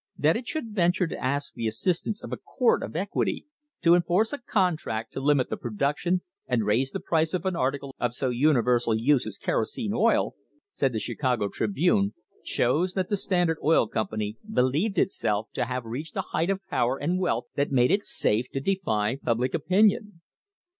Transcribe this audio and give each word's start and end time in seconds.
"That 0.17 0.35
it 0.35 0.47
should 0.47 0.69
venture 0.73 1.05
to 1.05 1.23
ask 1.23 1.53
the 1.53 1.67
assistance 1.67 2.23
of 2.23 2.33
a 2.33 2.37
court 2.37 2.81
of 2.81 2.95
equity 2.95 3.45
to 3.83 3.93
enforce 3.93 4.33
a 4.33 4.39
contract 4.39 5.13
to 5.13 5.19
limit 5.21 5.51
the 5.51 5.57
production 5.57 6.21
and 6.47 6.65
raise 6.65 6.89
the 6.89 6.99
price 6.99 7.35
of 7.35 7.45
an 7.45 7.55
article 7.55 7.93
of 7.99 8.15
so 8.15 8.29
universal 8.31 8.95
use 8.99 9.27
as 9.27 9.37
kerosene 9.37 9.93
oil," 9.93 10.33
said 10.71 10.91
the 10.91 10.97
Chicago 10.97 11.49
Tribune, 11.49 12.15
"shows 12.43 12.93
that 12.93 13.09
the 13.09 13.15
Standard 13.15 13.59
Oil 13.63 13.87
Company 13.87 14.37
believed 14.51 14.97
itself 14.97 15.51
to 15.53 15.65
have 15.65 15.85
reached 15.85 16.17
a 16.17 16.21
height 16.21 16.49
of 16.49 16.65
power 16.65 16.97
and 16.99 17.19
wealth 17.19 17.45
that 17.53 17.71
made 17.71 17.91
it 17.91 18.03
safe 18.03 18.49
to 18.53 18.59
defy 18.59 19.17
public 19.17 19.53
opinion." 19.53 20.21